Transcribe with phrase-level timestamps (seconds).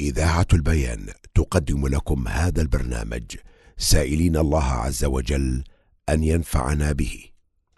[0.00, 3.36] إذاعة البيان تقدم لكم هذا البرنامج.
[3.78, 5.64] سائلين الله عز وجل
[6.08, 7.24] أن ينفعنا به.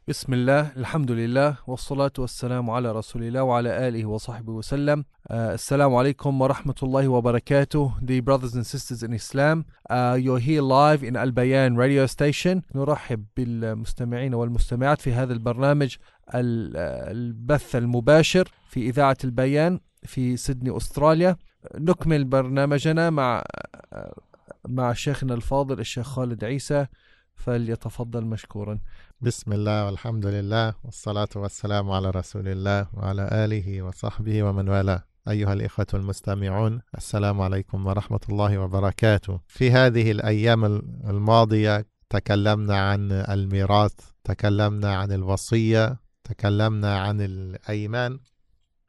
[0.08, 5.02] بسم الله الحمد لله والصلاة والسلام على رسول الله وعلى آله وصحبه وسلم.
[5.02, 7.92] uh, السلام عليكم ورحمة الله وبركاته.
[8.02, 12.62] Dear brothers and sisters in Islam uh, You're here live in Al Bayan radio station.
[12.74, 15.96] نرحب بالمستمعين والمستمعات في هذا البرنامج
[16.34, 21.36] البث المباشر في إذاعة البيان في سيدني أستراليا.
[21.74, 23.44] نكمل برنامجنا مع
[24.68, 26.86] مع شيخنا الفاضل الشيخ خالد عيسى
[27.34, 28.78] فليتفضل مشكورا.
[29.20, 35.04] بسم الله والحمد لله والصلاة والسلام على رسول الله وعلى آله وصحبه ومن والاه.
[35.28, 39.40] أيها الإخوة المستمعون السلام عليكم ورحمة الله وبركاته.
[39.48, 40.64] في هذه الأيام
[41.08, 43.92] الماضية تكلمنا عن الميراث
[44.24, 48.20] تكلمنا عن الوصية تكلمنا عن الأيمان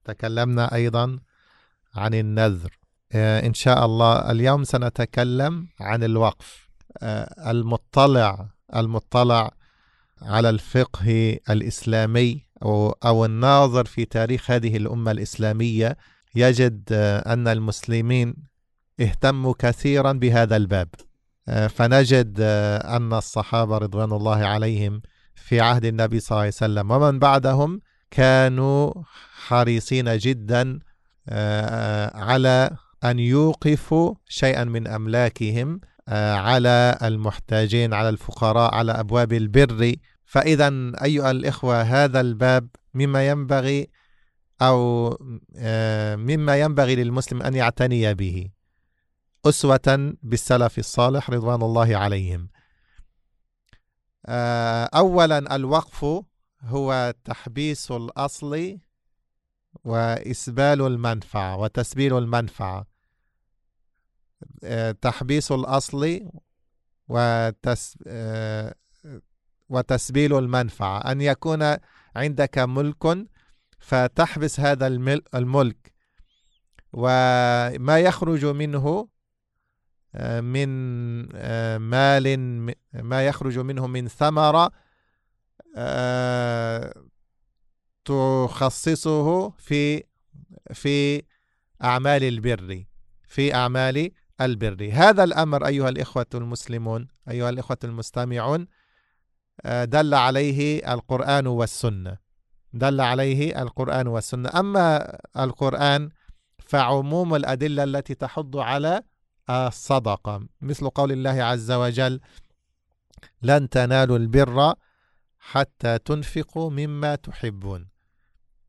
[0.05, 1.19] تكلمنا أيضا
[1.95, 2.79] عن النذر.
[3.16, 6.70] إن شاء الله اليوم سنتكلم عن الوقف.
[7.47, 9.52] المطلع المطلع
[10.22, 15.97] على الفقه الإسلامي أو, الناظر في تاريخ هذه الأمة الإسلامية
[16.36, 16.83] يجد
[17.28, 18.35] أن المسلمين
[19.00, 20.88] اهتموا كثيرا بهذا الباب.
[21.69, 22.35] فنجد
[22.83, 25.02] أن الصحابة رضوان الله عليهم
[25.35, 28.94] في عهد النبي صلى الله عليه وسلم ومن بعدهم كانوا
[29.47, 30.80] حريصين جدا
[32.13, 39.95] على أن يوقفوا شيئا من أملاكهم على المحتاجين على الفقراء على أبواب البر.
[40.25, 43.88] فإذا أيها الإخوة هذا الباب مما ينبغي
[44.61, 45.09] أو
[46.16, 48.50] مما ينبغي للمسلم أن يعتني به.
[49.45, 52.50] أسوة بالسلف الصالح رضوان الله عليهم.
[54.95, 56.05] أولا الوقف
[56.63, 58.77] هو تحبيس الأصل
[59.84, 62.88] وإسبال المنفعة وتسبيل المنفعة.
[65.02, 66.30] تحبيس الأصل
[67.08, 67.97] وتس
[69.70, 71.00] وتسبيل المنفعة.
[71.00, 71.75] أن يكون
[72.16, 73.28] عندك ملك
[73.79, 74.88] فتحبس هذا
[75.35, 75.94] الملك.
[76.94, 79.08] وما يخرج منه
[80.41, 80.69] من
[81.78, 82.38] مال
[82.94, 84.72] ما يخرج منه من ثمرة
[88.05, 90.03] تخصصه في
[90.73, 91.23] في
[91.83, 92.83] أعمال البر
[93.27, 94.11] في أعمال
[94.41, 94.89] البر.
[94.93, 98.67] هذا الأمر أيها الإخوة المسلمون أيها الإخوة المستمعون
[99.65, 102.17] دل عليه القرآن والسنة.
[102.73, 104.49] دل عليه القرآن والسنة.
[104.59, 106.09] أما القرآن
[106.59, 109.03] فعموم الأدلة التي تحض على
[109.49, 112.19] الصدقة مثل قول الله عز وجل
[113.41, 114.73] لن تنالوا البر
[115.39, 117.89] حتى تنفقوا مما تحبون.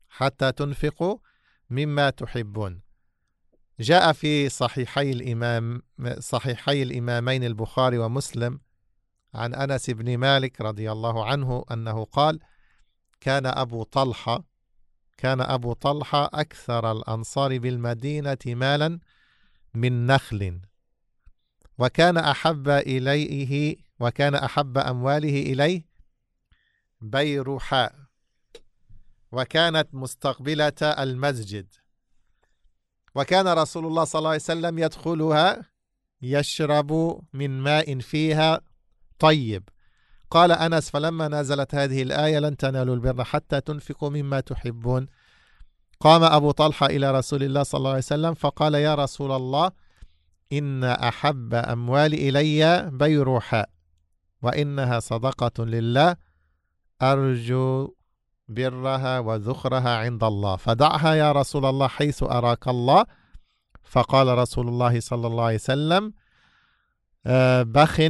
[0.09, 1.17] حتى تنفقوا
[1.69, 2.81] مما تحبون.
[3.79, 5.81] جاء في صحيحي الإمام
[6.19, 8.59] صحيحي الإمامين البخاري ومسلم
[9.33, 12.39] عن أنس بن مالك رضي الله عنه أنه قال
[13.21, 14.43] كان أبو طلحة
[15.17, 18.99] كان أبو طلحة أكثر الأنصار بالمدينة مالا
[19.73, 20.61] من نخل
[21.77, 25.85] وكان أحب إليه وكان أحب أمواله إليه
[27.01, 27.95] بيرحاء
[29.31, 31.67] وكانت مستقبلة المسجد.
[33.15, 35.65] وكان رسول الله صلى الله عليه وسلم يدخلها
[36.21, 38.61] يشرب من ماء فيها.
[39.19, 39.69] طيب.
[40.29, 45.07] قال أنس فلما نزلت هذه الآية لن تنالوا البر حتى تنفقوا مما تحبون.
[45.99, 49.71] قام أبو طلحة إلى رسول الله صلى الله عليه وسلم فقال يا رسول الله
[50.53, 53.69] إن أحب أموالي إلي بيروحاء
[54.41, 56.15] وإنها صدقة لله
[57.01, 57.93] أرجو
[58.47, 60.55] برها وذخرها عند الله.
[60.55, 63.05] فدعها يا رسول الله حيث أراك الله.
[63.83, 66.13] فقال رسول الله صلى الله عليه وسلم
[67.71, 68.01] بخ.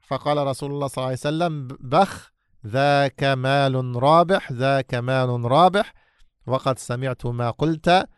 [0.00, 2.32] فقال رسول الله صلى الله عليه وسلم بخ
[2.66, 5.92] ذاك مال رابح ذاك مال رابح.
[6.46, 8.08] وقد سمعت ما قلت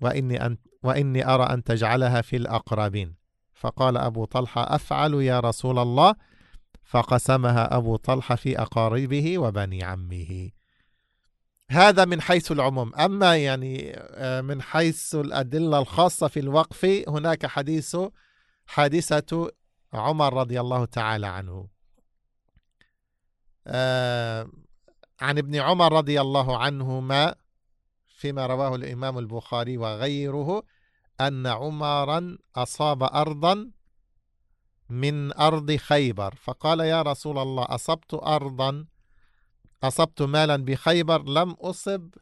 [0.00, 3.16] وإني, أن وإني أرى أن تجعلها في الأقربين.
[3.54, 6.14] فقال أبو طلحة أفعل يا رسول الله.
[6.86, 10.50] فقسمها أبو طلحة في أقاربه وبني عمه.
[11.70, 12.94] هذا من حيث العموم.
[12.94, 14.02] أما يعني
[14.42, 17.96] من حيث الأدلة الخاصة في الوقف هناك حديث
[18.66, 19.50] حادثة
[19.92, 21.68] عمر رضي الله تعالى عنه.
[25.20, 27.34] عن ابن عمر رضي الله عنهما
[28.08, 30.62] فيما رواه الإمام البخاري وغيره
[31.20, 33.70] أن عمرا أصاب أرضا
[34.88, 36.34] من أرض خيبر.
[36.34, 38.86] فقال يا رسول الله أصبت أرضا
[39.82, 42.14] أصبت مالا بخيبر لم أصب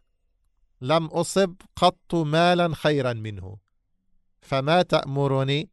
[0.80, 3.56] لم أصب قط مالا خيرا منه.
[4.40, 5.70] فما تأمرني؟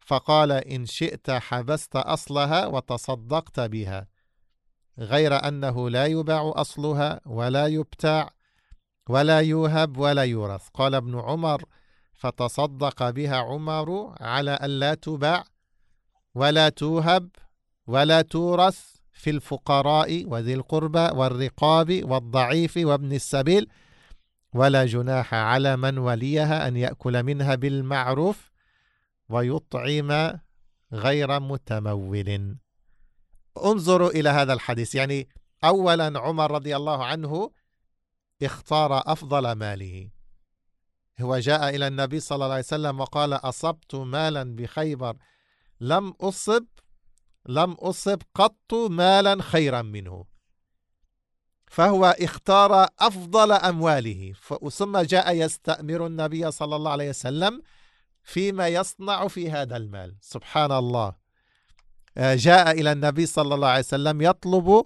[0.00, 4.06] فقال إن شئت حبست أصلها وتصدقت بها
[4.98, 8.30] غير أنه لا يباع أصلها ولا يبتاع
[9.08, 10.68] ولا يوهب ولا يورث.
[10.74, 11.64] قال ابن عمر
[12.12, 15.44] فتصدق بها عمر على أن لا تباع
[16.34, 17.28] ولا توهب
[17.86, 23.68] ولا تورث في الفقراء وذي القربى والرقاب والضعيف وابن السبيل
[24.54, 28.50] ولا جناح على من وليها أن يأكل منها بالمعروف
[29.28, 30.38] ويطعم
[30.92, 32.56] غير متمول.
[33.64, 34.94] انظروا إلى هذا الحديث.
[34.94, 35.28] يعني
[35.64, 37.50] أولا عمر رضي الله عنه
[38.42, 40.10] اختار أفضل ماله.
[41.20, 45.16] هو جاء إلى النبي صلى الله عليه وسلم وقال أصبت مالا بخيبر
[45.80, 46.64] لم أصب
[47.46, 50.24] لم أصب قط مالا خيرا منه.
[51.66, 54.32] فهو اختار أفضل أمواله.
[54.70, 57.62] ثم جاء يستأمر النبي صلى الله عليه وسلم
[58.22, 60.16] فيما يصنع في هذا المال.
[60.20, 61.14] سبحان الله.
[62.16, 64.84] آه، جاء إلى النبي صلى الله عليه وسلم يطلب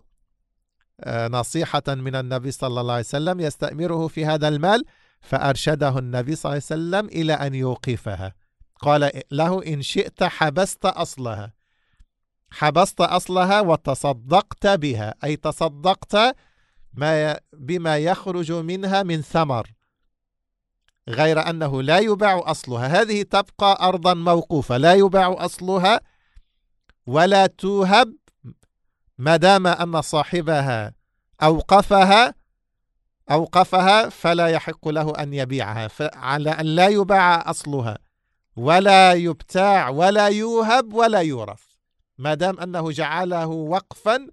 [1.01, 4.85] آه، نصيحة من النبي صلى الله عليه وسلم يستأمره في هذا المال
[5.21, 8.35] فأرشده النبي صلى الله عليه وسلم إلى أن يوقفها.
[8.83, 11.53] قال له إن شئت حبست أصلها.
[12.51, 16.37] حبست أصلها وتصدقت بها أي تصدقت
[16.95, 19.73] ما بما يخرج منها من ثمر
[21.09, 23.03] غير أنه لا يباع أصلها.
[23.03, 26.01] هذه تبقى أرضا موقوفة لا يباع أصلها
[27.07, 28.17] ولا توهب
[29.19, 30.93] ما دام أن صاحبها
[31.43, 32.35] أوقفها
[33.31, 37.99] أوقفها فلا يحق له أن يبيعها على أن لا يباع أصلها.
[38.57, 41.63] ولا يبتاع ولا يوهب ولا يورث.
[42.19, 44.27] ما دام أنه جعله وقفا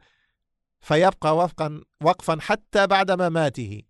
[0.80, 3.82] فيبقى وفقا وقفا حتى بعد مماته.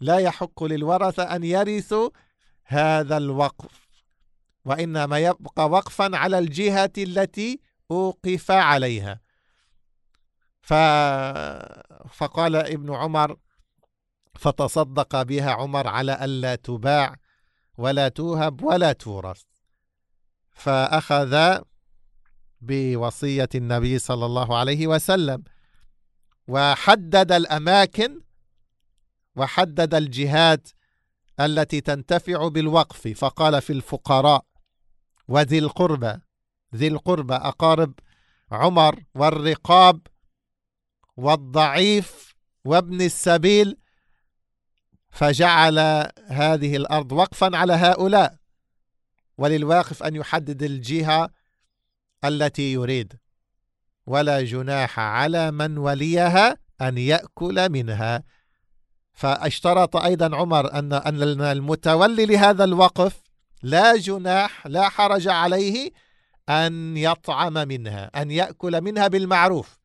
[0.00, 2.10] لا يحق للورثة أن يرثوا
[2.64, 3.88] هذا الوقف
[4.64, 9.20] وإنما يبقى وقفا على الجهة التي أوقف عليها.
[10.62, 10.74] ف...
[12.12, 13.36] فقال ابن عمر
[14.34, 17.16] فتصدق بها عمر على ألا تباع.
[17.78, 19.42] ولا توهب ولا تورث.
[20.52, 21.58] فأخذ
[22.60, 25.44] بوصية النبي صلى الله عليه وسلم
[26.48, 28.20] وحدد الأماكن
[29.36, 30.68] وحدد الجهات
[31.40, 33.08] التي تنتفع بالوقف.
[33.08, 34.44] فقال في الفقراء
[35.28, 36.20] وذي القربى
[36.74, 37.94] ذي القربى أقارب
[38.52, 40.00] عمر والرقاب
[41.16, 42.34] والضعيف
[42.64, 43.76] وابن السبيل
[45.14, 45.78] فجعل
[46.26, 48.34] هذه الأرض وقفا على هؤلاء.
[49.38, 51.30] وللواقف أن يحدد الجهة
[52.24, 53.12] التي يريد.
[54.06, 58.22] ولا جناح على من وليها أن يأكل منها.
[59.12, 63.22] فاشترط أيضا عمر أن أن المتولي لهذا الوقف
[63.62, 65.90] لا جناح لا حرج عليه
[66.48, 69.78] أن يطعم منها أن يأكل منها بالمعروف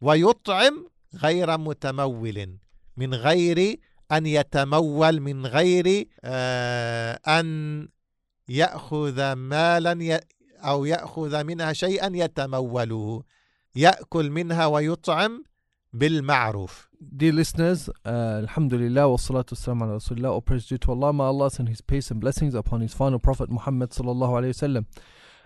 [0.00, 2.58] ويطعم غير متمول
[2.96, 3.80] من غير
[4.11, 7.87] أن يتمول من غير آه، أن
[8.49, 10.21] يأخذ مالا
[10.59, 13.23] أو يأخذ منها شيئا يتموله
[13.75, 15.43] يأكل منها ويطعم
[15.93, 18.09] بالمعروف Dear listeners, uh,
[18.43, 20.33] Alhamdulillah wa salatu wassalam ala Rasulullah.
[20.33, 21.13] All praise due to Allah.
[21.13, 24.85] May Allah send His peace and blessings upon His final Prophet Muhammad sallallahu alayhi wasallam.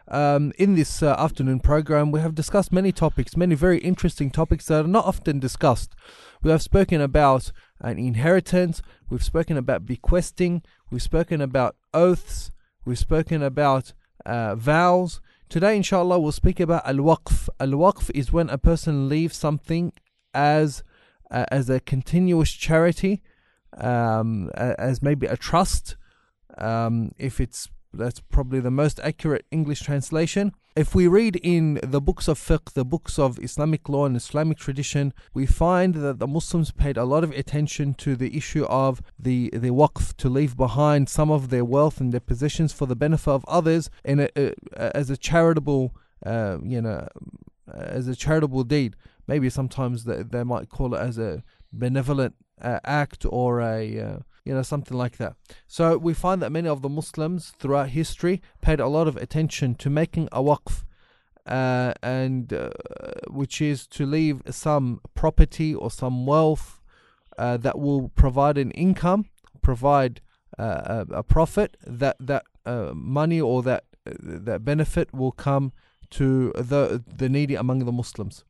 [0.07, 4.65] Um, in this uh, afternoon program, we have discussed many topics, many very interesting topics
[4.65, 5.93] that are not often discussed.
[6.41, 12.50] We have spoken about an inheritance, we've spoken about bequesting, we've spoken about oaths,
[12.84, 13.92] we've spoken about
[14.26, 15.20] uh, vows.
[15.48, 17.48] Today, inshallah, we'll speak about al waqf.
[17.60, 19.92] Al waqf is when a person leaves something
[20.34, 20.82] as
[21.30, 23.22] uh, as a continuous charity,
[23.76, 25.96] um, as maybe a trust.
[26.56, 30.52] Um, if it's that's probably the most accurate English translation.
[30.76, 34.58] If we read in the books of fiqh, the books of Islamic law and Islamic
[34.58, 39.02] tradition, we find that the Muslims paid a lot of attention to the issue of
[39.18, 42.94] the, the waqf to leave behind some of their wealth and their possessions for the
[42.94, 47.08] benefit of others in a, a, as a charitable, uh, you know,
[47.74, 48.94] as a charitable deed.
[49.26, 51.42] Maybe sometimes they, they might call it as a
[51.72, 54.18] benevolent uh, act or a uh,
[54.48, 55.34] you know, something like that.
[55.66, 59.74] So we find that many of the Muslims throughout history paid a lot of attention
[59.74, 60.84] to making a waqf,
[61.44, 62.70] uh, and uh,
[63.28, 66.80] which is to leave some property or some wealth
[67.36, 69.26] uh, that will provide an income,
[69.60, 70.22] provide
[70.58, 71.76] uh, a, a, profit.
[71.86, 75.72] That that uh, money or that that benefit will come
[76.10, 78.44] to the the needy among the Muslims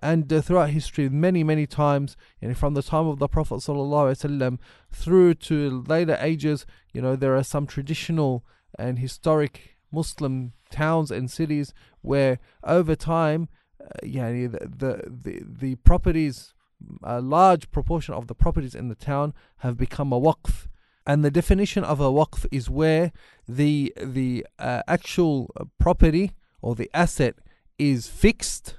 [0.00, 3.56] and uh, throughout history many many times you know, from the time of the prophet
[3.56, 4.58] sallallahu
[4.92, 8.44] through to later ages you know there are some traditional
[8.78, 13.48] and historic Muslim towns and cities where over time,
[13.80, 16.54] uh, yeah, the, the the the properties,
[17.02, 20.68] a large proportion of the properties in the town have become a waqf.
[21.08, 23.12] And the definition of a waqf is where
[23.48, 27.36] the the uh, actual property or the asset
[27.78, 28.74] is fixed,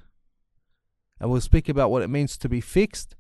[1.20, 3.16] and we'll speak about what it means to be fixed.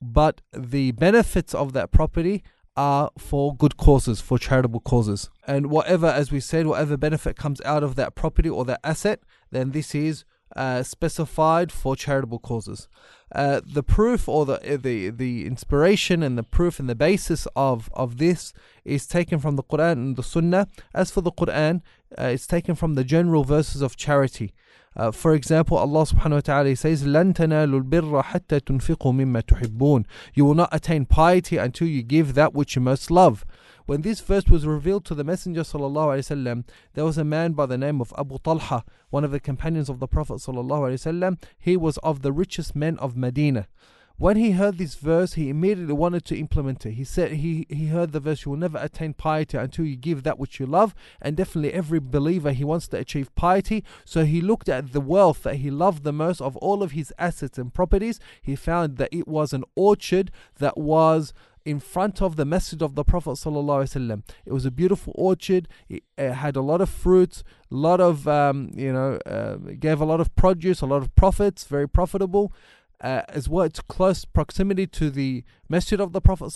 [0.00, 2.42] But the benefits of that property
[2.76, 5.28] are for good causes, for charitable causes.
[5.46, 9.20] And whatever, as we said, whatever benefit comes out of that property or that asset,
[9.50, 10.24] then this is
[10.56, 12.88] uh, specified for charitable causes.
[13.32, 17.46] Uh, the proof or the uh, the the inspiration and the proof and the basis
[17.54, 18.52] of of this
[18.84, 20.66] is taken from the Quran and the Sunnah.
[20.92, 21.82] As for the Quran,
[22.18, 24.52] uh, it's taken from the general verses of charity.
[24.95, 30.05] Uh, for example, Allah subhanahu wa ta'ala says, لَن تَنَالُوا الْبِرَّ حَتَّى تُنْفِقُوا مِمَّا تُحِبُّونَ
[30.33, 33.45] You will not attain piety until you give that which you most love.
[33.85, 37.51] When this verse was revealed to the Messenger sallallahu alaihi wasallam, there was a man
[37.51, 41.19] by the name of Abu Talha, one of the companions of the Prophet sallallahu alaihi
[41.19, 41.43] wasallam.
[41.59, 43.67] He was of the richest men of Medina.
[44.20, 46.90] When he heard this verse, he immediately wanted to implement it.
[46.90, 50.24] He said he, he heard the verse, You will never attain piety until you give
[50.24, 50.94] that which you love.
[51.22, 53.82] And definitely every believer he wants to achieve piety.
[54.04, 57.14] So he looked at the wealth that he loved the most of all of his
[57.18, 58.20] assets and properties.
[58.42, 61.32] He found that it was an orchard that was
[61.64, 64.22] in front of the message of the Prophet ﷺ.
[64.44, 65.66] It was a beautiful orchard.
[65.88, 69.98] It, it, had a lot of fruits, a lot of um, you know, uh, gave
[70.02, 72.52] a lot of produce, a lot of profits, very profitable
[73.00, 76.52] uh, as well its close proximity to the masjid of the Prophet.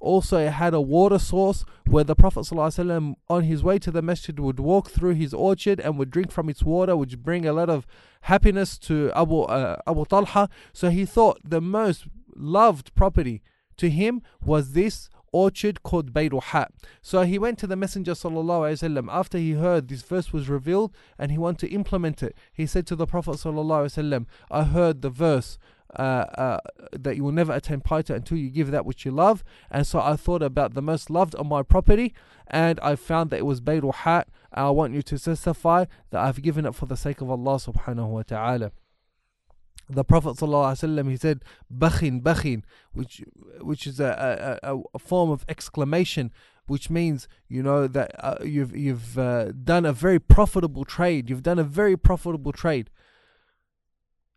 [0.00, 4.38] Also, it had a water source where the Prophet on his way to the masjid,
[4.38, 7.70] would walk through his orchard and would drink from its water, which bring a lot
[7.70, 7.86] of
[8.22, 10.48] happiness to Abu uh, Abu Talha.
[10.72, 13.42] So he thought the most loved property
[13.76, 16.67] to him was this orchard called Bayruha.
[17.01, 21.31] So he went to the Messenger وسلم, after he heard this verse was revealed and
[21.31, 22.35] he wanted to implement it.
[22.53, 25.57] He said to the Prophet وسلم, I heard the verse
[25.97, 26.59] uh, uh,
[26.91, 29.43] that you will never attain piety until you give that which you love.
[29.69, 32.13] And so I thought about the most loved on my property,
[32.47, 34.25] and I found that it was Bayruhat.
[34.53, 38.07] I want you to testify that I've given it for the sake of Allah subhanahu
[38.07, 38.71] wa ta'ala
[39.94, 43.22] the Prophet ﷺ, he said, Bakhin, Bakhin, which
[43.60, 46.32] which is a, a, a, form of exclamation,
[46.66, 51.28] which means, you know, that uh, you've, you've uh, done a very profitable trade.
[51.28, 52.90] You've done a very profitable trade.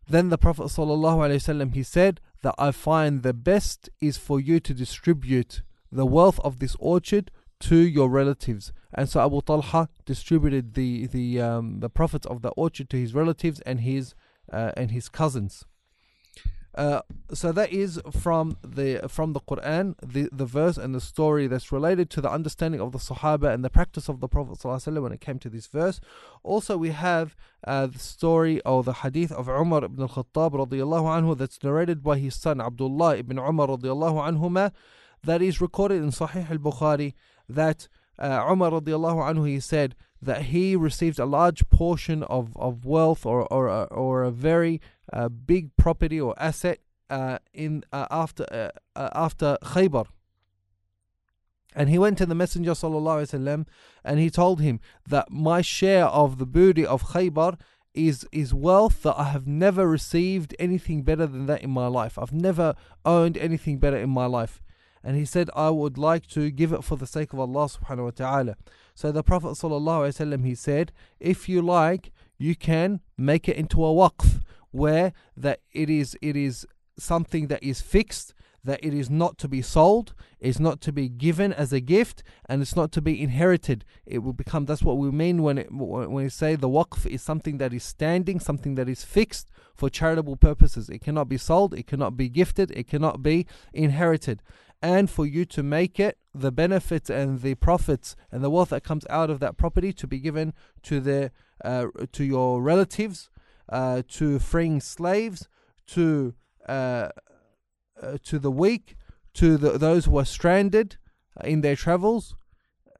[0.08, 4.74] Then the Prophet ﷺ, he said that I find the best is for you to
[4.74, 7.30] distribute the wealth of this orchard
[7.60, 8.72] to your relatives.
[8.92, 13.14] And so Abu Talha distributed the the um, the profits of the orchard to his
[13.14, 14.14] relatives and his
[14.54, 15.64] uh, and his cousins.
[16.74, 21.46] Uh, so that is from the from the Quran, the, the verse and the story
[21.46, 25.00] that's related to the understanding of the Sahaba and the practice of the Prophet ﷺ
[25.00, 26.00] when it came to this verse.
[26.42, 31.62] Also, we have uh, the story or the hadith of Umar ibn al-Khattab radiallahu that's
[31.62, 34.72] narrated by his son Abdullah ibn Umar radiallahu
[35.22, 37.14] that is recorded in Sahih al-Bukhari
[37.48, 37.86] that
[38.18, 43.51] uh, Umar radiallahu he said that he received a large portion of, of wealth or,
[43.53, 44.81] or, or a very
[45.13, 50.05] uh, big property or asset uh, in uh, after uh, uh, after Khaybar.
[51.75, 53.65] And he went to the Messenger وسلم,
[54.03, 57.59] and he told him that my share of the booty of Khaybar
[57.93, 62.17] is is wealth that I have never received anything better than that in my life.
[62.17, 64.61] I've never owned anything better in my life.
[65.04, 68.04] And he said, I would like to give it for the sake of Allah subhanahu
[68.04, 68.56] wa ta'ala.
[68.94, 73.88] So the Prophet ﷺ, he said, if you like, you can make it into a
[73.88, 76.66] waqf, where that it is it is
[76.98, 78.34] something that is fixed,
[78.64, 82.22] that it is not to be sold, it's not to be given as a gift,
[82.48, 83.84] and it's not to be inherited.
[84.06, 87.22] It will become that's what we mean when it, when we say the waqf is
[87.22, 90.88] something that is standing, something that is fixed for charitable purposes.
[90.88, 94.42] It cannot be sold, it cannot be gifted, it cannot be inherited
[94.84, 98.84] and for you to make it the benefits and the profits and the wealth that
[98.84, 101.30] comes out of that property to be given to the
[101.64, 103.30] uh, to your relatives,
[103.70, 105.48] uh, to freeing slaves,
[105.86, 106.34] to
[106.68, 107.08] uh,
[108.02, 108.96] uh to the weak,
[109.32, 110.98] to the, those who are stranded
[111.42, 112.36] in their travels,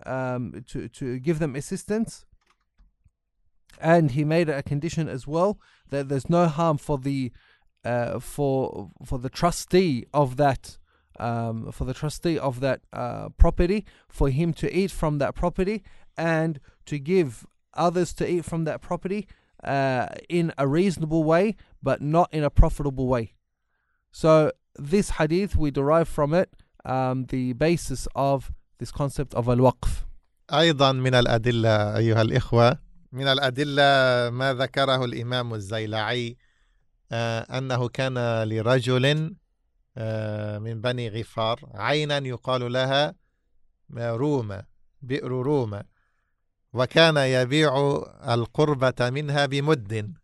[0.07, 2.25] um, to to give them assistance.
[3.79, 5.59] And he made a condition as well
[5.91, 7.31] that there's no harm for the
[7.85, 10.79] uh, for for the trustee of that
[11.20, 15.84] um, for the trustee of that uh, property for him to eat from that property
[16.18, 19.28] and to give others to eat from that property
[19.64, 23.34] uh, in a reasonable way but not in a profitable way.
[24.12, 26.50] So, this hadith we derive from it
[26.86, 30.06] um, the basis of this concept of al waqf.
[30.54, 32.78] أيضا من الأدلة أيها الإخوة
[33.12, 36.38] من الأدلة ما ذكره الإمام الزيلعي
[37.12, 39.32] آه، أنه كان لرجل آه،
[40.59, 41.61] من بني غفار.
[41.75, 43.15] عينا يقال لها
[43.97, 44.65] روما
[45.03, 45.85] بئر روما.
[46.73, 50.15] وكان يبيع القربة منها بمد.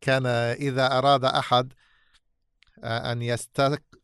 [0.00, 1.72] كان إذا أراد أحد
[2.84, 3.22] آه، أن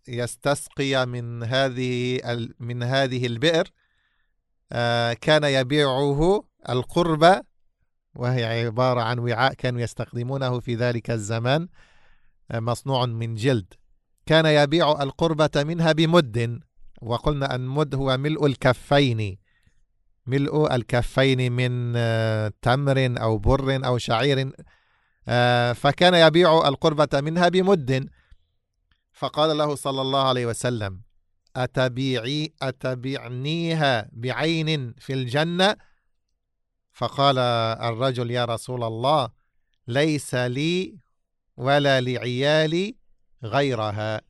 [0.08, 2.20] يستسقي من هذه
[2.60, 3.68] من هذه البئر
[4.72, 7.42] آه، كان يبيعه القربة.
[8.14, 11.68] وهي عبارة عن وعاء كانوا يستخدمونه في ذلك الزمان
[12.50, 13.74] آه، مصنوع من جلد.
[14.30, 16.60] كان يبيع القربة منها بمد
[17.02, 19.38] وقلنا أن مد هو ملء الكفين
[20.26, 21.92] ملء الكفين من
[22.62, 24.52] تمر أو بر أو شعير
[25.74, 28.08] فكان يبيع القربة منها بمد.
[29.12, 31.02] فقال له صلى الله عليه وسلم
[31.56, 35.76] أتبيعي أتبعنيها بعين في الجنة؟
[36.92, 39.30] فقال الرجل يا رسول الله
[39.88, 40.98] ليس لي
[41.56, 42.99] ولا لعيالي
[43.44, 44.20] غيرها.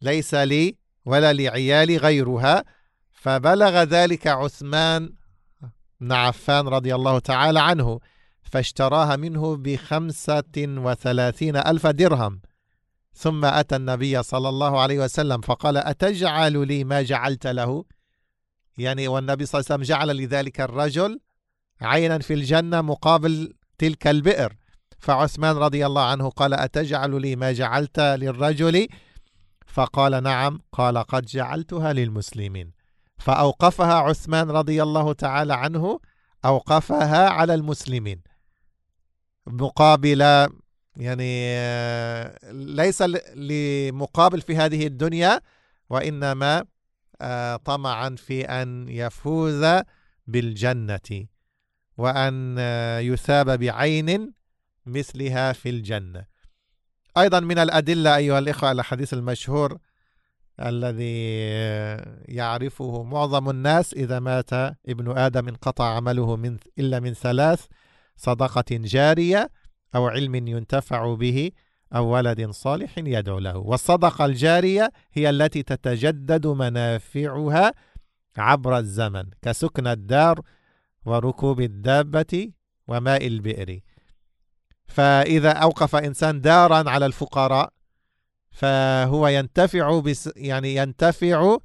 [0.00, 2.64] ليس لي ولا لعيالي غيرها.
[3.12, 5.12] فبلغ ذلك عثمان
[6.00, 8.00] بن عفان رضي الله تعالى عنه
[8.42, 12.40] فاشتراها منه بخمسة وثلاثين ألف درهم.
[13.12, 17.84] ثم أتى النبي صلى الله عليه وسلم فقال أتجعل لي ما جعلت له؟
[18.78, 21.20] يعني والنبي صلى الله عليه وسلم جعل لذلك الرجل
[21.80, 24.56] عينا في الجنة مقابل تلك البئر.
[24.98, 28.88] فعثمان رضي الله عنه قال أتجعل لي ما جعلت للرجل؟
[29.66, 30.60] فقال نعم.
[30.72, 32.72] قال قد جعلتها للمسلمين.
[33.18, 36.00] فأوقفها عثمان رضي الله تعالى عنه
[36.44, 38.22] أوقفها على المسلمين.
[39.46, 40.48] مقابل
[40.96, 41.56] يعني
[42.52, 43.02] ليس
[43.34, 45.40] لمقابل في هذه الدنيا
[45.90, 46.64] وإنما
[47.64, 49.64] طمعا في أن يفوز
[50.26, 51.26] بالجنة
[51.96, 52.58] وأن
[53.00, 54.35] يثاب بعين
[54.86, 56.24] مثلها في الجنة.
[57.18, 59.78] أيضا من الأدلة أيها الإخوة على الحديث المشهور
[60.60, 61.38] الذي
[62.34, 64.52] يعرفه معظم الناس إذا مات
[64.88, 67.66] ابن آدم انقطع عمله من إلا من ثلاث
[68.16, 69.50] صدقة جارية
[69.94, 71.50] أو علم ينتفع به
[71.94, 73.56] أو ولد صالح يدعو له.
[73.56, 77.72] والصدقة الجارية هي التي تتجدد منافعها
[78.36, 80.40] عبر الزمن كسكن الدار
[81.04, 82.52] وركوب الدابة
[82.88, 83.80] وماء البئر.
[84.86, 87.72] فإذا أوقف إنسان دارا على الفقراء
[88.50, 91.58] فهو ينتفع بس يعني ينتفع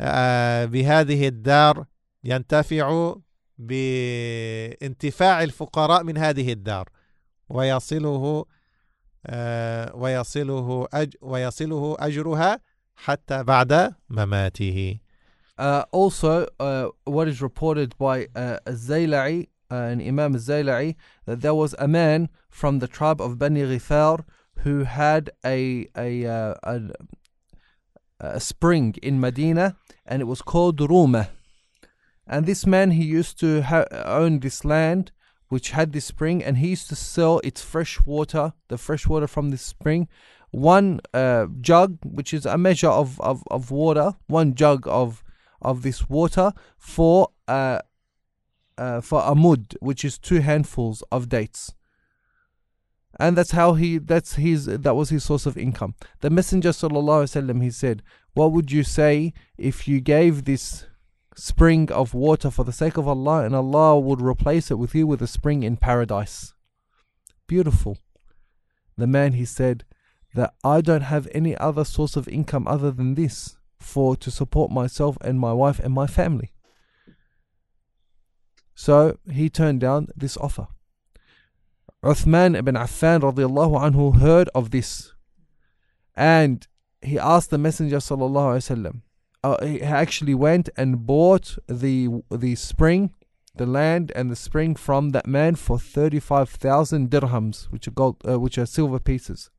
[0.00, 1.84] آه، بهذه الدار
[2.24, 3.14] ينتفع
[3.58, 6.88] بانتفاع الفقراء من هذه الدار
[7.48, 8.46] ويصله
[9.26, 12.60] آه، ويصله أج ويصله أجرها
[12.96, 14.98] حتى بعد مماته.
[15.56, 21.54] Uh, also, uh, what is reported by uh, Zaylai, uh, an Imam Zaylai, that there
[21.54, 24.24] was a man from the tribe of Bani Ghifar
[24.60, 26.80] who had a a, uh, a,
[28.20, 31.28] a spring in Medina, and it was called Ruma.
[32.26, 35.10] And this man, he used to ha- own this land,
[35.48, 39.26] which had this spring, and he used to sell its fresh water, the fresh water
[39.26, 40.08] from this spring,
[40.52, 45.24] one uh, jug, which is a measure of, of, of water, one jug of
[45.60, 47.80] of this water for uh,
[48.78, 51.74] uh, for a mud, which is two handfuls of dates.
[53.18, 55.94] And that's how he that's his that was his source of income.
[56.20, 58.02] The Messenger sallallahu alaihi wasallam he said,
[58.34, 60.86] "What would you say if you gave this
[61.36, 65.06] spring of water for the sake of Allah, and Allah would replace it with you
[65.06, 66.54] with a spring in paradise.
[67.46, 67.98] Beautiful.
[68.96, 69.84] The man he said
[70.34, 74.70] that I don't have any other source of income other than this for to support
[74.70, 76.52] myself and my wife and my family.
[78.74, 80.68] So he turned down this offer.
[82.04, 85.14] Uthman ibn Affan radiallahu anhu heard of this
[86.14, 86.66] and
[87.00, 89.02] he asked the Messenger sallallahu alaihi wasallam
[89.44, 93.12] uh, he actually went and bought the the spring,
[93.54, 97.90] the land and the spring from that man for thirty five thousand dirhams, which are
[97.90, 99.50] gold, uh, which are silver pieces.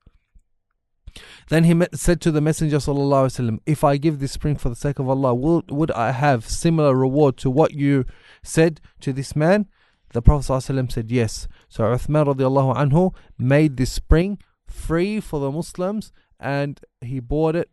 [1.50, 4.70] Then he said to the Messenger sallallahu alaihi wasallam, "If I give this spring for
[4.70, 8.06] the sake of Allah, will, would I have similar reward to what you
[8.42, 9.68] said to this man?"
[10.16, 11.50] The Prophet ﷺ said yes.
[11.68, 17.70] So Uthman radiallahu anhu made this spring free for the Muslims, and he bought it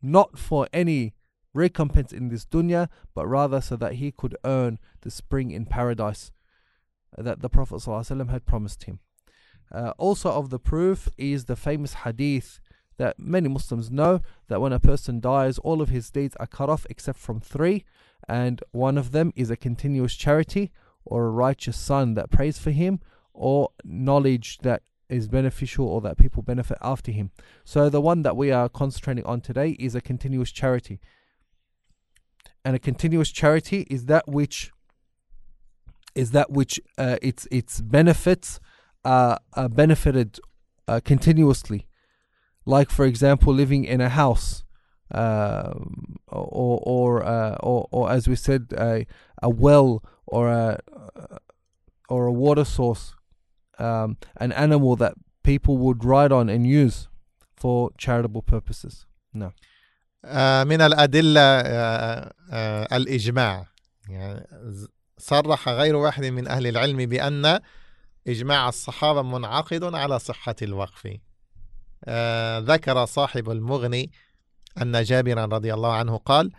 [0.00, 1.12] not for any
[1.52, 6.32] recompense in this dunya, but rather so that he could earn the spring in paradise
[7.18, 9.00] that the Prophet ﷺ had promised him.
[9.70, 12.58] Uh, also of the proof is the famous hadith
[12.96, 16.70] that many Muslims know that when a person dies, all of his deeds are cut
[16.70, 17.84] off except from three,
[18.26, 20.70] and one of them is a continuous charity
[21.04, 23.00] or a righteous son that prays for him,
[23.32, 27.30] or knowledge that is beneficial or that people benefit after him.
[27.64, 31.00] So the one that we are concentrating on today is a continuous charity.
[32.64, 34.72] And a continuous charity is that which
[36.14, 38.60] is that which uh, its its benefits
[39.04, 40.38] are, are benefited
[40.88, 41.86] uh, continuously.
[42.64, 44.62] Like for example, living in a house,
[45.10, 49.06] um, or or, uh, or or as we said, a
[49.42, 50.78] a well or a
[52.08, 53.04] or a water source,
[53.78, 57.08] um, an animal that people would ride on and use
[57.56, 59.06] for charitable purposes.
[59.34, 59.52] No.
[60.24, 63.66] آه، من الأدلة آه، آه، الإجماع
[64.08, 64.46] يعني
[65.18, 67.60] صرح غير واحد من أهل العلم بأن
[68.28, 71.06] إجماع الصحابة منعقد على صحة الوقف
[72.58, 74.12] ذكر صاحب المغني
[74.82, 76.52] أن جابرا رضي الله عنه قال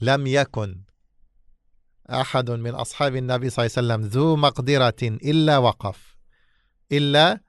[0.00, 0.80] لم يكن
[2.10, 6.16] أحد من أصحاب النبي صلى الله عليه وسلم ذو مقدرة إلا وقف.
[6.92, 7.40] إلا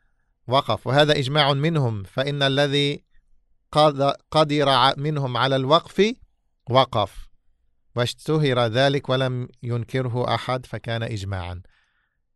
[0.48, 0.88] وقف.
[0.88, 2.04] وهذا إجماع منهم.
[2.04, 3.04] فإن الذي
[3.72, 6.14] قد- قدر منهم على الوقف
[6.70, 7.28] وقف.
[7.96, 11.62] واشتهر ذلك ولم ينكره أحد فكان إجماعا.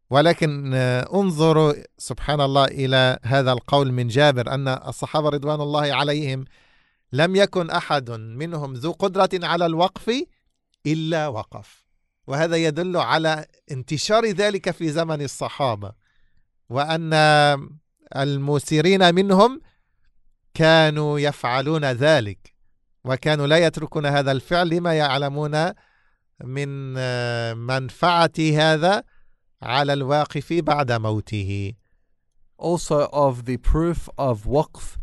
[0.10, 6.46] ولكن آه، انظروا سبحان الله إلى هذا القول من جابر أن الصحابة رضوان الله عليهم
[7.12, 10.12] لم يكن أحد منهم ذو قدرة على الوقف
[10.86, 11.85] إلا وقف.
[12.28, 15.92] وهذا يدل على انتشار ذلك في زمن الصحابة
[16.70, 17.14] وأن
[18.16, 19.62] المسيرين منهم
[20.54, 22.56] كانوا يفعلون ذلك
[23.04, 24.70] وكانوا لا يتركون هذا الفعل.
[24.70, 25.72] لما يعلمون
[26.44, 26.94] من
[27.58, 29.04] منفعة هذا
[29.62, 31.74] على الواقف بعد موته.
[32.58, 34.98] Also, of the proof of waqf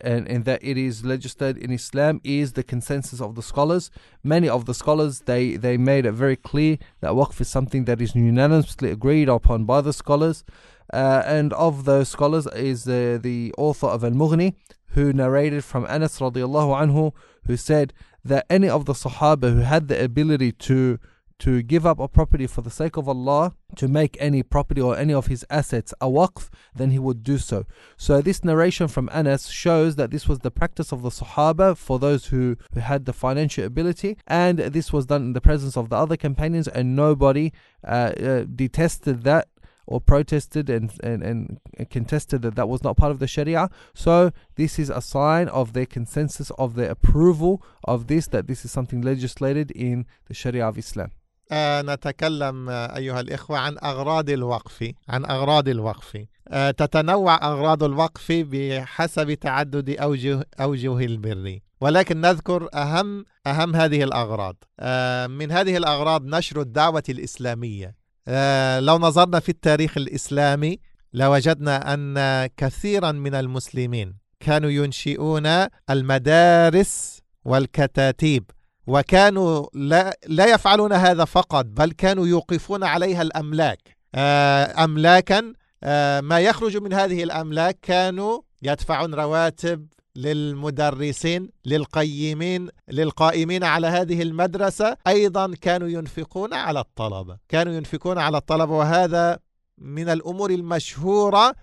[0.00, 3.90] and, and that it is legislated in Islam is the consensus of the scholars.
[4.22, 8.00] Many of the scholars they, they made it very clear that waqf is something that
[8.00, 10.44] is unanimously agreed upon by the scholars.
[10.92, 14.54] Uh, and of those scholars is uh, the author of Al Mughni,
[14.92, 17.12] who narrated from Anas radiallahu anhu,
[17.46, 17.92] who said
[18.24, 20.98] that any of the Sahaba who had the ability to
[21.40, 24.96] to give up a property for the sake of Allah, to make any property or
[24.96, 27.64] any of his assets a waqf, then he would do so.
[27.96, 31.98] So this narration from Anas shows that this was the practice of the Sahaba for
[31.98, 35.96] those who, had the financial ability, and this was done in the presence of the
[35.96, 37.52] other companions, and nobody
[37.86, 39.48] uh, uh, detested that
[39.86, 41.58] or protested and, and, and
[41.90, 43.70] contested that that was not part of the Sharia.
[43.94, 48.64] So this is a sign of their consensus of their approval of this, that this
[48.64, 51.12] is something legislated in the Sharia of Islam.
[51.52, 56.18] نتكلم أيها الإخوة عن أغراض الوقف عن أغراض الوقف.
[56.48, 61.58] آه، تتنوع أغراض الوقف بحسب تعدد أوجه, أوجه البر.
[61.80, 64.56] ولكن نذكر أهم أهم هذه الأغراض.
[64.80, 67.94] آه، من هذه الأغراض نشر الدعوة الإسلامية.
[68.28, 70.78] آه، لو نظرنا في التاريخ الإسلامي
[71.12, 75.46] لوجدنا أن كثيرا من المسلمين كانوا ينشئون
[75.90, 78.50] المدارس والكتاتيب.
[78.88, 83.96] وكانوا لا, لا يفعلون هذا فقط بل كانوا يوقفون عليها الأملاك.
[84.14, 85.52] آه، أملاكا
[85.84, 94.96] آه، ما يخرج من هذه الأملاك كانوا يدفعون رواتب للمدرسين للقيمين للقائمين على هذه المدرسة.
[95.06, 97.38] أيضا كانوا ينفقون على الطلبة.
[97.48, 99.38] كانوا ينفقون على الطلبة وهذا
[99.78, 101.54] من الأمور المشهورة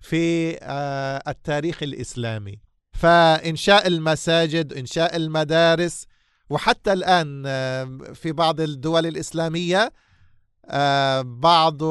[0.00, 2.58] في آه، التاريخ الإسلامي.
[2.92, 6.06] فإنشاء المساجد إنشاء المدارس
[6.52, 7.84] وحتى الآن آه،
[8.14, 9.92] في بعض الدول الإسلامية
[10.66, 11.82] آه، بعض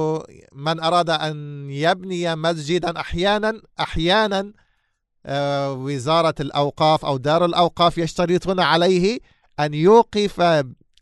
[0.53, 4.53] من أراد أن يبني مسجدا أحيانا أحيانا
[5.25, 9.19] آه، وزارة الأوقاف أو دار الأوقاف يشترطون عليه
[9.59, 10.41] أن يوقف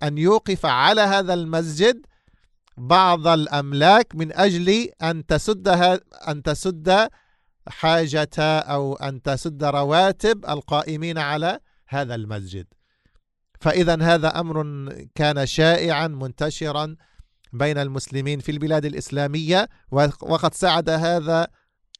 [0.03, 2.05] أن يوقف على هذا المسجد
[2.77, 7.09] بعض الأملاك من أجل أن تسدها أن تسد
[7.67, 12.78] حاجة أو أن تسد رواتب القائمين على هذا المسجد.
[13.59, 16.95] فإذا هذا أمر كان شائعا منتشرا
[17.53, 19.69] بين المسلمين في البلاد الإسلامية
[20.21, 21.47] وقد ساعد هذا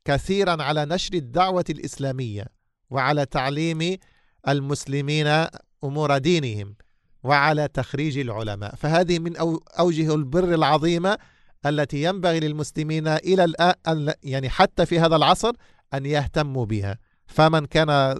[0.05, 2.45] كثيرا على نشر الدعوة الإسلامية
[2.89, 3.97] وعلى تعليم
[4.47, 5.45] المسلمين
[5.83, 6.75] أمور دينهم
[7.23, 8.75] وعلى تخريج العلماء.
[8.75, 11.17] فهذه من أو- أوجه البر العظيمة
[11.65, 15.51] التي ينبغي للمسلمين إلى الآن يعني حتى في هذا العصر
[15.93, 16.97] أن يهتموا بها.
[17.27, 18.15] فمن كان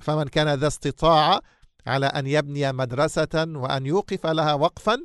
[0.00, 1.40] فمن كان ذا استطاعة
[1.86, 4.96] على أن يبني مدرسة وأن يوقف لها وقفا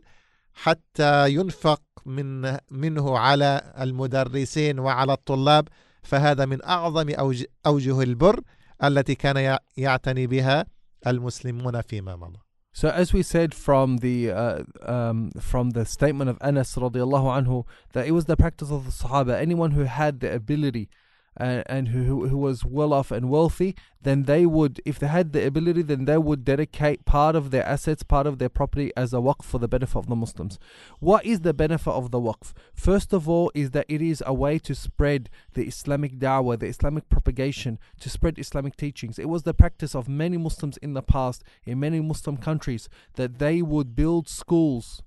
[0.54, 5.68] حتى ينفق من منه على المدرسين وعلى الطلاب
[6.04, 8.40] فهذا من أوج- أوجه البر
[8.84, 10.66] التي كان يعتني بها
[11.08, 12.40] المسلمون فيما مضى.
[12.74, 17.66] So as we said from the uh, um, from the statement of Anas radiallahu anhu
[17.94, 19.34] that it was the practice of the Sahaba.
[19.40, 20.90] Anyone who had the ability
[21.38, 25.34] and, and who, who was well off and wealthy, then they would, if they had
[25.34, 29.14] the ability, then they would dedicate part of their assets, part of their property as
[29.14, 30.60] a waqf for the benefit of the Muslims.
[31.00, 32.54] What is the benefit of the waqf?
[32.74, 36.68] First of all, is that it is a way to spread the Islamic da'wah, the
[36.68, 39.20] Islamic propagation, to spread Islamic teachings.
[39.20, 43.40] It was the practice of many Muslims in the past, in many Muslim countries, that
[43.40, 45.02] they would build schools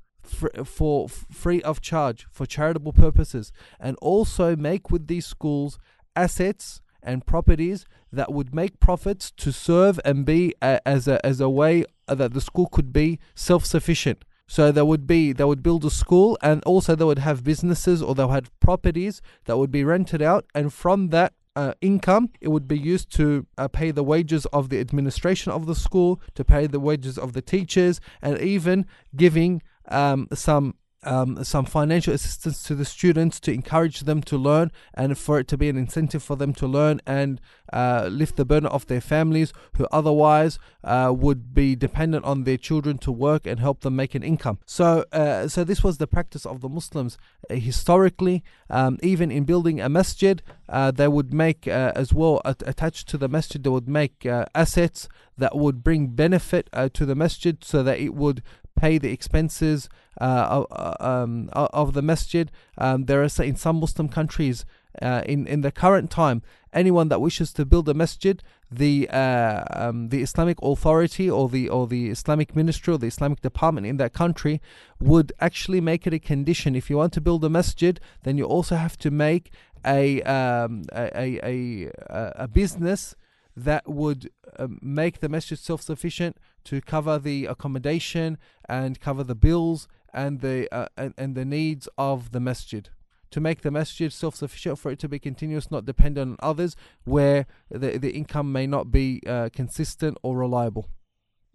[0.65, 5.79] for free of charge for charitable purposes and also make with these schools
[6.19, 11.41] assets and properties that would make profits to serve and be a, as a as
[11.41, 14.25] a way that the school could be self-sufficient.
[14.47, 18.03] So there would be they would build a school and also they would have businesses
[18.03, 22.31] or they would have properties that would be rented out and from that uh, income
[22.41, 26.21] it would be used to uh, pay the wages of the administration of the school
[26.35, 32.13] to pay the wages of the teachers and even giving um, some um, some financial
[32.13, 35.77] assistance to the students to encourage them to learn and for it to be an
[35.77, 37.41] incentive for them to learn and
[37.73, 42.57] uh, lift the burden off their families who otherwise uh, would be dependent on their
[42.57, 44.59] children to work and help them make an income.
[44.67, 47.17] So, uh, so this was the practice of the Muslims
[47.49, 48.43] uh, historically.
[48.71, 53.19] Um, even in building a masjid, uh, they would make uh, as well attached to
[53.19, 53.63] the masjid.
[53.63, 58.43] They would make assets that would bring benefit to the masjid, so that it would
[58.83, 59.89] pay the expenses
[60.21, 62.51] uh, uh, um, of the masjid.
[62.77, 64.65] Um, there are in some Muslim countries
[65.03, 69.63] uh, in in the current time, anyone that wishes to build a masjid, the uh,
[69.71, 73.97] um, the Islamic authority or the or the Islamic ministry or the Islamic department in
[73.99, 74.61] that country
[75.01, 76.75] would actually make it a condition.
[76.75, 79.53] If you want to build a masjid, then you also have to make
[79.85, 83.15] a um, a, a, a, a business
[83.57, 88.38] that would um, make the masjid self-sufficient to cover the accommodation
[88.68, 92.90] and cover the bills and the uh, and, and the needs of the masjid
[93.32, 97.46] to make the masjid self-sufficient for it to be continuous not dependent on others where
[97.70, 100.90] the, the income may not be uh, consistent or reliable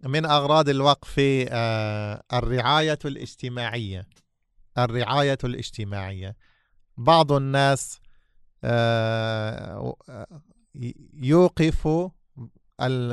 [0.03, 1.15] من أغراض الوقف
[2.33, 4.07] الرعاية الاجتماعية
[4.77, 6.35] الرعاية الاجتماعية
[6.97, 7.99] بعض الناس
[11.13, 11.87] يوقف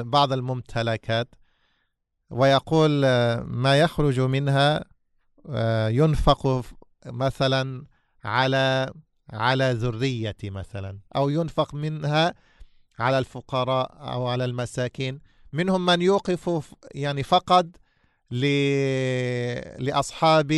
[0.05, 1.35] بعض الممتلكات
[2.32, 3.02] ويقول
[3.42, 4.86] ما يخرج منها
[5.90, 6.66] ينفق
[7.06, 7.86] مثلا
[8.24, 8.94] على
[9.34, 12.34] على ذريتي مثلا أو ينفق منها
[13.00, 15.20] على الفقراء أو على المساكين.
[15.54, 17.66] منهم من يوقف يعني فقط
[19.80, 20.52] لأصحاب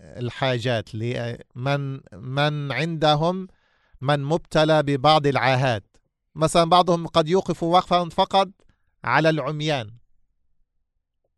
[0.00, 3.48] الحاجات لمن من عندهم
[4.00, 5.96] من مبتلى ببعض العاهات.
[6.34, 8.48] مثلا بعضهم قد يوقف وقفا فقط
[9.04, 9.90] على العميان.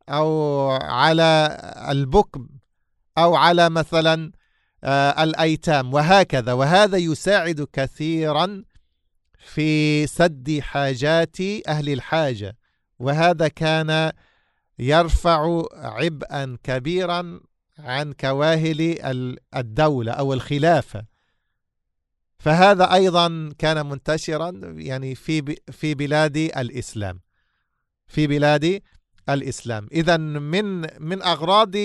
[0.09, 1.59] أو على
[1.91, 2.49] البكم
[3.19, 4.33] أو على مثلا
[4.85, 6.53] آه، الأيتام وهكذا.
[6.53, 8.65] وهذا يساعد كثيرا
[9.39, 11.37] في سد حاجات
[11.69, 12.57] أهل الحاجة.
[12.99, 14.13] وهذا كان
[14.79, 17.41] يرفع عبئا كبيرا
[17.79, 18.99] عن كواهل
[19.57, 21.05] الدولة أو الخلافة.
[22.39, 27.21] فهذا أيضا كان منتشرا يعني في في بلاد الإسلام.
[28.07, 28.81] في بلاد
[29.29, 29.89] الإسلام.
[29.93, 31.77] إذا من من أغراض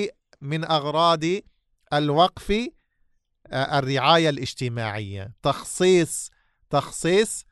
[0.41, 1.23] من أغراض
[1.93, 2.51] الوقف
[3.47, 5.33] آه، الرعاية الاجتماعية.
[5.43, 6.31] تخصيص
[6.69, 7.45] تخصيص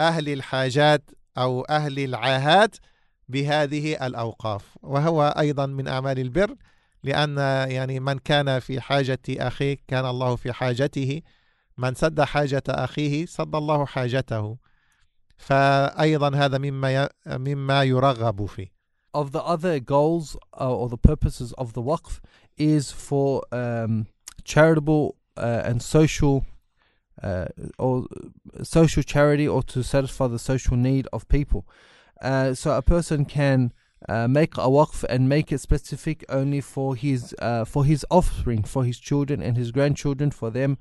[0.00, 2.76] أهل الحاجات أو أهل العاهات
[3.28, 4.76] بهذه الأوقاف.
[4.82, 6.54] وهو أيضا من أعمال البر
[7.02, 7.38] لأن
[7.70, 11.22] يعني من كان في حاجة أخيه كان الله في حاجته.
[11.78, 14.56] من سد حاجة أخيه سد الله حاجته.
[15.38, 18.75] فأيضا هذا مما مما يرغب فيه.
[19.16, 22.20] Of the other goals uh, or the purposes of the waqf
[22.58, 24.06] is for um,
[24.44, 26.44] charitable uh, and social
[27.22, 27.46] uh,
[27.78, 28.06] or
[28.62, 31.66] social charity or to satisfy the social need of people.
[32.20, 33.72] Uh, so a person can
[34.06, 38.62] uh, make a waqf and make it specific only for his uh, for his offspring,
[38.62, 40.76] for his children and his grandchildren, for them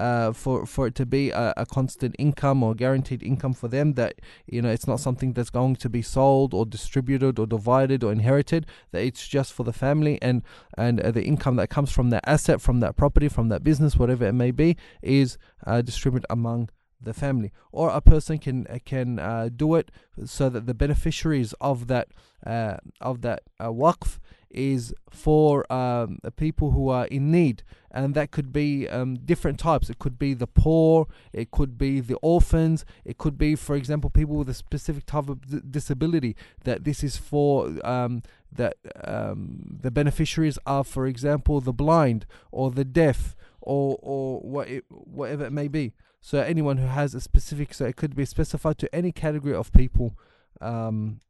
[0.00, 3.92] uh, for for it to be a, a, constant income or guaranteed income for them
[3.94, 4.14] that
[4.46, 8.10] you know it's not something that's going to be sold or distributed or divided or
[8.10, 10.42] inherited that it's just for the family and
[10.78, 13.98] and uh, the income that comes from that asset from that property from that business
[13.98, 15.36] whatever it may be is
[15.66, 19.90] uh, distributed among the family, or a person can can uh, do it
[20.24, 22.08] so that the beneficiaries of that
[22.46, 24.18] uh, of that uh, waqf
[24.50, 29.88] is for um, people who are in need, and that could be um, different types.
[29.88, 34.10] It could be the poor, it could be the orphans, it could be, for example,
[34.10, 36.36] people with a specific type of d- disability.
[36.64, 42.70] That this is for um, that um, the beneficiaries are, for example, the blind or
[42.70, 45.92] the deaf or or what it, whatever it may be.
[46.20, 49.72] So anyone who has a specific, so it could be specified to any category of
[49.72, 50.18] people.
[50.60, 51.20] Um,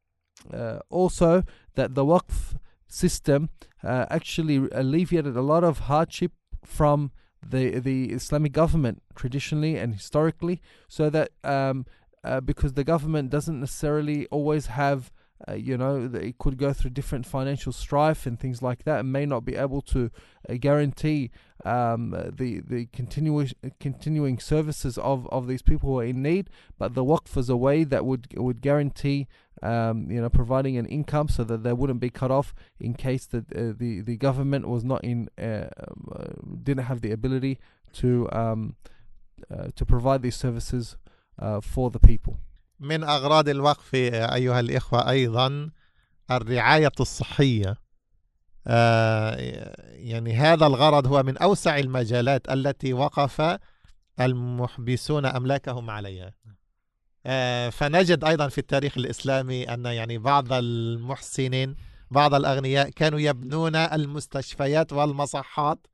[0.52, 2.56] uh, also, that the waqf
[2.88, 3.50] system
[3.84, 6.32] uh, actually alleviated a lot of hardship
[6.64, 7.12] from
[7.46, 11.86] the the Islamic government traditionally and historically, so that um,
[12.24, 15.12] uh, because the government doesn't necessarily always have
[15.48, 19.12] uh, you know, it could go through different financial strife and things like that, and
[19.12, 20.10] may not be able to
[20.48, 21.30] uh, guarantee
[21.64, 26.50] um, the the continuous continuing services of, of these people who are in need.
[26.78, 29.28] But the waqf is a way that would would guarantee,
[29.62, 33.24] um, you know, providing an income so that they wouldn't be cut off in case
[33.26, 37.58] that uh, the the government was not in uh, um, didn't have the ability
[37.94, 38.76] to um,
[39.50, 40.96] uh, to provide these services
[41.62, 42.36] for the people.
[42.80, 45.70] من أغراض الوقف أيها الإخوة أيضا
[46.30, 47.76] الرعاية الصحية.
[48.66, 49.36] آه،
[49.92, 53.58] يعني هذا الغرض هو من أوسع المجالات التي وقف
[54.20, 56.32] المحبسون أملاكهم عليها.
[57.26, 61.76] آه، فنجد أيضا في التاريخ الإسلامي أن يعني بعض المحسنين
[62.10, 65.86] بعض الأغنياء كانوا يبنون المستشفيات والمصحات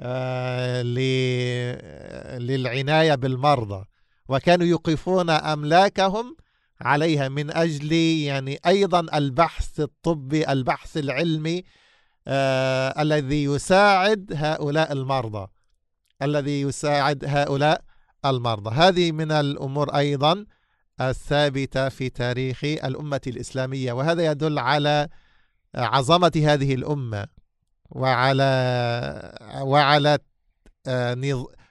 [0.00, 0.82] آه،
[2.38, 3.84] للعناية بالمرضى.
[4.28, 6.36] وكانوا يوقفون أملاكهم
[6.80, 11.64] عليها من أجل يعني أيضا البحث الطبي البحث العلمي
[12.28, 15.46] آه الذي يساعد هؤلاء المرضى.
[16.22, 17.82] الذي يساعد هؤلاء
[18.24, 18.70] المرضى.
[18.74, 20.46] هذه من الأمور أيضا
[21.00, 25.08] الثابتة في تاريخ الأمة الإسلامية وهذا يدل على
[25.74, 27.26] عظمة هذه الأمة
[27.90, 28.42] وعلى
[29.62, 30.18] وعلى
[30.86, 31.14] آه،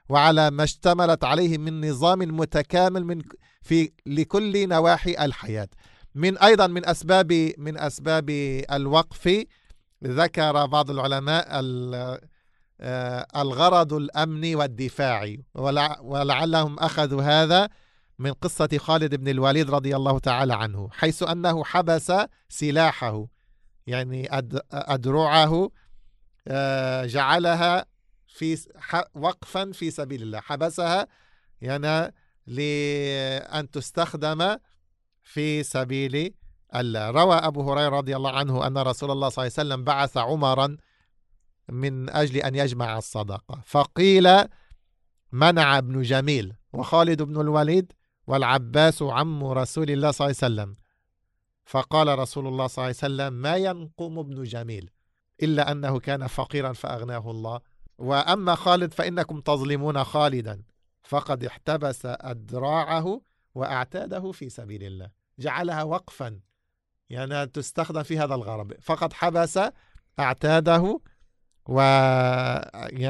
[0.09, 3.21] وعلى ما اشتملت عليه من نظام متكامل من
[3.61, 5.67] في لكل نواحي الحياة.
[6.15, 8.29] من أيضا من أسباب من أسباب
[8.71, 9.45] الوقف
[10.03, 11.47] ذكر بعض العلماء
[12.81, 15.43] آه، الغرض الأمني والدفاعي
[16.01, 17.69] ولعلهم أخذوا هذا
[18.19, 22.11] من قصة خالد بن الوليد رضي الله تعالى عنه حيث أنه حبس
[22.49, 23.25] سلاحه
[23.87, 24.27] يعني
[24.71, 25.69] أدرعه
[26.47, 27.85] آه، جعلها
[28.35, 28.57] في
[29.15, 30.39] وقفا في سبيل الله.
[30.39, 31.07] حبسها
[31.61, 32.13] يعني
[32.47, 34.57] لأن تستخدم
[35.23, 36.33] في سبيل
[36.75, 37.09] الله.
[37.09, 40.77] روى أبو هريرة رضي الله عنه أن رسول الله صلى الله عليه وسلم بعث عمرا
[41.69, 43.61] من أجل أن يجمع الصدقة.
[43.65, 44.29] فقيل
[45.31, 47.91] منع ابن جميل وخالد بن الوليد
[48.27, 50.75] والعباس عم رسول الله صلى الله عليه وسلم.
[51.65, 54.89] فقال رسول الله صلى الله عليه وسلم ما ينقم ابن جميل
[55.43, 57.74] إلا أنه كان فقيرا فأغناه الله.
[57.97, 60.61] وأما خالد فإنكم تظلمون خالدا
[61.03, 63.21] فقد احتبس أدراعه
[63.55, 65.09] وأعتاده في سبيل الله.
[65.39, 66.39] جعلها وقفا
[67.09, 68.73] يعني تستخدم في هذا الغرض.
[68.81, 69.59] فقد حبس
[70.19, 70.99] أعتاده
[71.65, 71.79] و...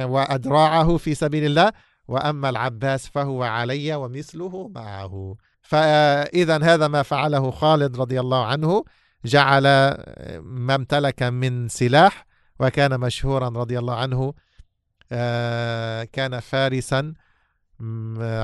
[0.03, 1.71] وأدراعه في سبيل الله.
[2.07, 5.35] وأما العباس فهو علي ومثله معه.
[5.61, 8.83] فإذا هذا ما فعله خالد رضي الله عنه.
[9.25, 9.63] جعل
[10.41, 12.25] ما امتلك من سلاح
[12.59, 14.33] وكان مشهورا رضي الله عنه
[16.12, 17.14] كان فارسا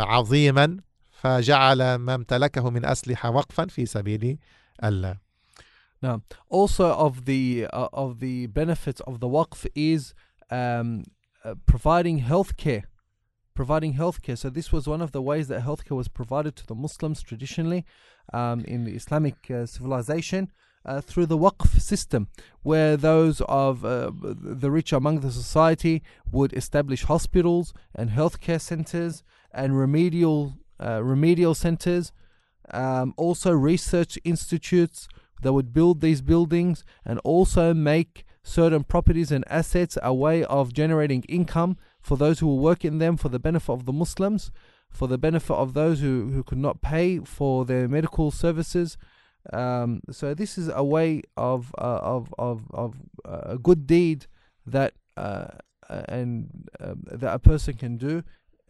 [0.05, 4.39] عظيما فجعل ما امتلكه من أسلحة وقفا في سبيل
[4.85, 5.27] الله
[6.03, 10.13] Now, also of the uh, of the benefits of the waqf is
[10.51, 11.05] um,
[11.43, 12.85] uh, providing healthcare,
[13.55, 14.37] providing healthcare.
[14.37, 17.87] So this was one of the ways that healthcare was provided to the Muslims traditionally
[18.33, 20.51] um, in the Islamic uh, civilization
[20.86, 22.28] uh, through the waqf system,
[22.64, 29.24] where those of uh, the rich among the society would establish hospitals and healthcare centers
[29.54, 32.12] and remedial uh, remedial centers,
[32.72, 35.08] um, also research institutes
[35.42, 40.74] that would build these buildings and also make certain properties and assets a way of
[40.74, 44.52] generating income for those who will work in them for the benefit of the Muslims,
[44.90, 48.98] for the benefit of those who, who could not pay for their medical services
[49.54, 54.28] um, so this is a way of uh, of of of uh, a good deed
[54.66, 55.48] that uh,
[55.90, 58.24] uh and um, that a person can do,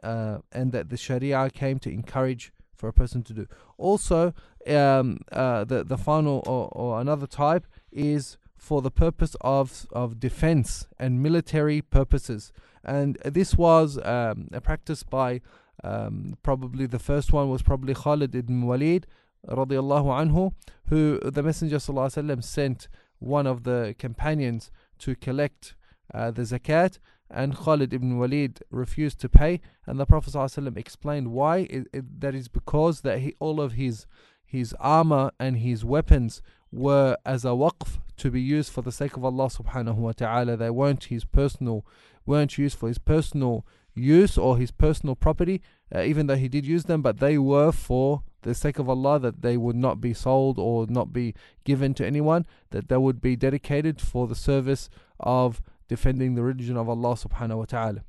[0.03, 3.47] uh, and that the Sharia came to encourage for a person to do.
[3.78, 4.34] Also,
[4.67, 10.19] um, uh, the the final or, or another type is for the purpose of of
[10.19, 12.53] defense and military purposes,
[12.84, 15.41] and this was um, a practice by
[15.84, 19.07] Um, probably the first one was probably Khalid ibn Walid
[19.48, 20.54] radiallahu anhu,
[20.88, 22.88] who the Messenger sallallahu sent
[23.20, 25.76] one of the companions to collect
[26.14, 31.32] uh, the zakat, and Khalid ibn Walid refused to pay, and the Prophet ﷺ explained
[31.32, 31.60] why.
[31.70, 34.06] It, it, that is because that he all of his
[34.46, 36.42] his armor and his weapons
[36.74, 40.58] were as a waqf to be used for the sake of Allah subhanahu wa ta'ala.
[40.58, 41.86] They weren't his personal
[42.26, 45.62] weren't used for his personal use or his personal property,
[45.96, 49.18] uh, even though he did use them, but they were for the sake of Allah
[49.18, 51.34] that they would not be sold or not be
[51.64, 54.89] given to anyone, that they would be dedicated for the service
[55.20, 58.01] of defending the religion of Allah subhanahu wa ta'ala.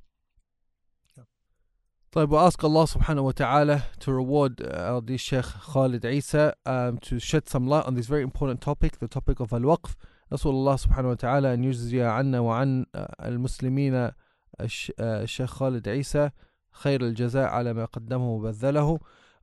[2.14, 6.56] طيب we ask Allah subhanahu wa ta'ala to reward uh, our dear Sheikh Khalid Isa
[6.66, 9.96] um, to shed some light on this very important topic, the topic of al-waqf.
[10.32, 12.86] نسأل الله سبحانه وتعالى أن يجزي عنا وعن
[13.24, 14.12] المسلمين
[15.00, 16.30] الشيخ خالد عيسى
[16.72, 19.00] خير الجزاء على ما قدمه وبذله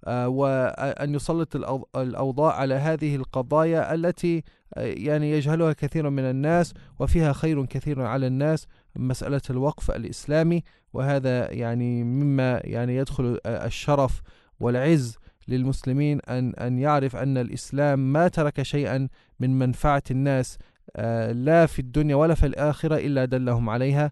[0.08, 1.56] وأن يسلط
[1.96, 4.44] الأوضاع على هذه القضايا التي
[4.78, 10.64] يعني يجهلها كثير من الناس وفيها خير كثير على الناس مسألة الوقف الإسلامي.
[10.94, 14.22] وهذا يعني مما يعني يدخل الشرف
[14.60, 19.08] والعز للمسلمين أن أن يعرف أن الإسلام ما ترك شيئا
[19.40, 20.58] من منفعة الناس
[21.32, 24.12] لا في الدنيا ولا في الآخرة إلا دلهم عليها.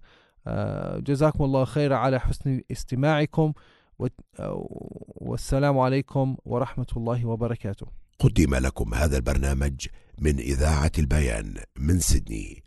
[0.98, 3.54] جزاكم الله خير على حسن استماعكم.
[5.22, 7.88] والسلام عليكم ورحمة الله وبركاته.
[8.20, 9.88] قدم لكم هذا البرنامج
[10.20, 12.64] من إذاعة البيان من سيدني.